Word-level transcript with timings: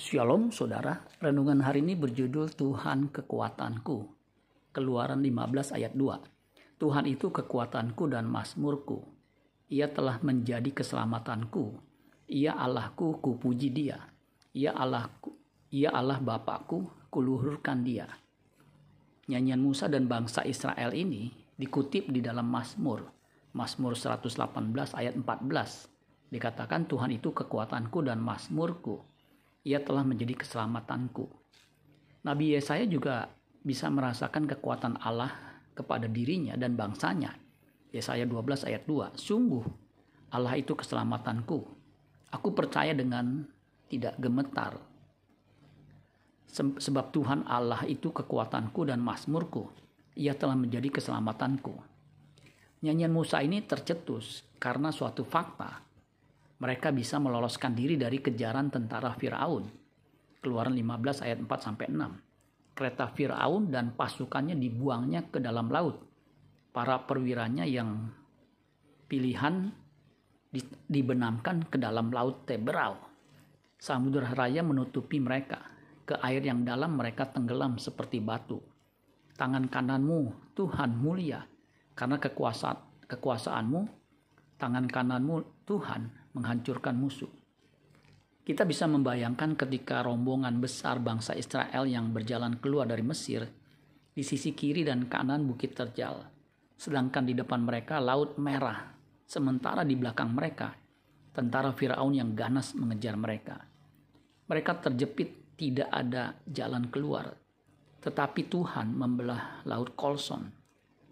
Shalom 0.00 0.48
saudara, 0.48 1.04
renungan 1.20 1.60
hari 1.60 1.84
ini 1.84 1.92
berjudul 1.92 2.56
Tuhan 2.56 3.12
kekuatanku. 3.12 4.08
Keluaran 4.72 5.20
15 5.20 5.76
ayat 5.76 5.92
2. 5.92 6.80
Tuhan 6.80 7.04
itu 7.04 7.28
kekuatanku 7.28 8.08
dan 8.08 8.24
masmurku. 8.24 9.04
Ia 9.68 9.92
telah 9.92 10.16
menjadi 10.24 10.72
keselamatanku. 10.72 11.76
Ia 12.32 12.56
Allahku, 12.56 13.20
kupuji 13.20 13.76
dia. 13.76 14.00
Ia 14.56 14.72
Allahku, 14.72 15.36
ia 15.68 15.92
Allah 15.92 16.16
Bapakku, 16.16 17.12
kuluhurkan 17.12 17.84
dia. 17.84 18.08
Nyanyian 19.28 19.60
Musa 19.60 19.84
dan 19.84 20.08
bangsa 20.08 20.48
Israel 20.48 20.96
ini 20.96 21.28
dikutip 21.60 22.08
di 22.08 22.24
dalam 22.24 22.48
Mazmur. 22.48 23.04
Mazmur 23.52 23.92
118 23.92 24.32
ayat 24.96 25.12
14. 25.12 26.32
Dikatakan 26.32 26.88
Tuhan 26.88 27.12
itu 27.12 27.36
kekuatanku 27.36 28.00
dan 28.00 28.16
mazmurku 28.24 29.09
ia 29.64 29.80
telah 29.84 30.04
menjadi 30.04 30.40
keselamatanku. 30.40 31.28
Nabi 32.24 32.56
Yesaya 32.56 32.84
juga 32.88 33.28
bisa 33.60 33.88
merasakan 33.92 34.48
kekuatan 34.48 35.00
Allah 35.00 35.32
kepada 35.76 36.08
dirinya 36.08 36.56
dan 36.56 36.76
bangsanya. 36.76 37.36
Yesaya 37.92 38.24
12 38.24 38.68
ayat 38.68 38.84
2. 38.88 39.16
Sungguh 39.16 39.64
Allah 40.32 40.54
itu 40.56 40.72
keselamatanku. 40.76 41.58
Aku 42.30 42.48
percaya 42.54 42.94
dengan 42.94 43.44
tidak 43.90 44.14
gemetar. 44.22 44.78
Sebab 46.54 47.14
Tuhan 47.14 47.46
Allah 47.46 47.82
itu 47.86 48.14
kekuatanku 48.14 48.86
dan 48.86 49.02
masmurku. 49.02 49.70
Ia 50.18 50.34
telah 50.34 50.54
menjadi 50.54 50.90
keselamatanku. 50.90 51.74
Nyanyian 52.80 53.12
Musa 53.12 53.44
ini 53.44 53.60
tercetus 53.60 54.46
karena 54.56 54.88
suatu 54.88 55.22
fakta 55.26 55.89
mereka 56.60 56.92
bisa 56.92 57.16
meloloskan 57.16 57.72
diri 57.72 57.96
dari 57.96 58.20
kejaran 58.20 58.68
tentara 58.68 59.16
Firaun. 59.16 59.64
Keluaran 60.44 60.76
15 60.76 61.24
ayat 61.24 61.38
4 61.40 61.48
sampai 61.56 61.86
6. 61.88 62.76
Kereta 62.76 63.08
Firaun 63.16 63.72
dan 63.72 63.96
pasukannya 63.96 64.56
dibuangnya 64.60 65.24
ke 65.32 65.40
dalam 65.40 65.72
laut. 65.72 66.04
Para 66.70 67.00
perwiranya 67.08 67.64
yang 67.64 68.12
pilihan 69.08 69.72
dibenamkan 70.86 71.64
ke 71.66 71.80
dalam 71.80 72.12
laut 72.12 72.44
Teberau. 72.44 72.96
Samudra 73.80 74.28
raya 74.36 74.60
menutupi 74.60 75.16
mereka. 75.16 75.64
Ke 76.04 76.20
air 76.20 76.44
yang 76.44 76.64
dalam 76.68 77.00
mereka 77.00 77.24
tenggelam 77.24 77.80
seperti 77.80 78.20
batu. 78.20 78.60
Tangan 79.40 79.72
kananmu, 79.72 80.52
Tuhan 80.52 81.00
mulia, 81.00 81.40
karena 81.96 82.20
kekuasaan 82.20 83.08
kekuasaanmu, 83.08 83.99
tangan 84.60 84.84
kananmu, 84.84 85.64
Tuhan, 85.64 86.12
menghancurkan 86.36 86.92
musuh. 86.92 87.32
Kita 88.44 88.68
bisa 88.68 88.84
membayangkan 88.84 89.56
ketika 89.56 90.04
rombongan 90.04 90.60
besar 90.60 91.00
bangsa 91.00 91.32
Israel 91.32 91.88
yang 91.88 92.12
berjalan 92.12 92.60
keluar 92.60 92.84
dari 92.84 93.00
Mesir 93.00 93.48
di 94.12 94.20
sisi 94.20 94.52
kiri 94.52 94.84
dan 94.84 95.08
kanan 95.08 95.48
bukit 95.48 95.72
terjal, 95.72 96.28
sedangkan 96.76 97.24
di 97.24 97.32
depan 97.32 97.64
mereka 97.64 97.96
laut 97.96 98.36
merah, 98.36 98.92
sementara 99.24 99.80
di 99.80 99.96
belakang 99.96 100.36
mereka 100.36 100.76
tentara 101.32 101.72
Firaun 101.72 102.12
yang 102.12 102.36
ganas 102.36 102.76
mengejar 102.76 103.16
mereka. 103.16 103.56
Mereka 104.44 104.84
terjepit 104.84 105.56
tidak 105.56 105.88
ada 105.88 106.36
jalan 106.44 106.90
keluar, 106.92 107.32
tetapi 108.02 108.50
Tuhan 108.50 108.92
membelah 108.92 109.64
laut 109.64 109.94
Kolson 109.96 110.60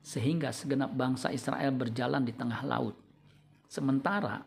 sehingga 0.08 0.50
segenap 0.50 0.96
bangsa 0.96 1.28
Israel 1.28 1.69
berjalan 1.76 2.24
di 2.24 2.32
tengah 2.32 2.64
laut. 2.64 3.07
Sementara 3.69 4.41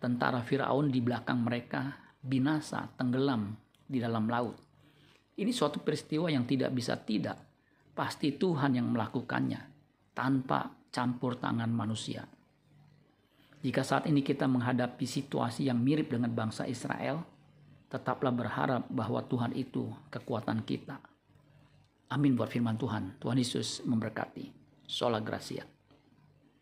tentara 0.00 0.40
Firaun 0.40 0.88
di 0.88 1.04
belakang 1.04 1.44
mereka 1.44 1.92
binasa 2.18 2.88
tenggelam 2.96 3.52
di 3.84 4.00
dalam 4.00 4.26
laut. 4.26 4.56
Ini 5.36 5.52
suatu 5.52 5.84
peristiwa 5.84 6.32
yang 6.32 6.48
tidak 6.48 6.72
bisa 6.72 6.96
tidak, 6.96 7.36
pasti 7.92 8.32
Tuhan 8.32 8.76
yang 8.80 8.88
melakukannya 8.88 9.60
tanpa 10.16 10.72
campur 10.88 11.36
tangan 11.36 11.68
manusia. 11.68 12.24
Jika 13.62 13.86
saat 13.86 14.10
ini 14.10 14.26
kita 14.26 14.50
menghadapi 14.50 15.06
situasi 15.06 15.70
yang 15.70 15.78
mirip 15.78 16.10
dengan 16.10 16.34
bangsa 16.34 16.66
Israel, 16.66 17.22
tetaplah 17.86 18.34
berharap 18.34 18.88
bahwa 18.90 19.22
Tuhan 19.22 19.54
itu 19.54 19.86
kekuatan 20.10 20.66
kita. 20.66 20.98
Amin 22.10 22.34
buat 22.36 22.50
firman 22.50 22.76
Tuhan. 22.76 23.20
Tuhan 23.22 23.38
Yesus 23.38 23.84
memberkati. 23.84 24.52
Sola 24.84 25.22
Gracia. 25.22 25.64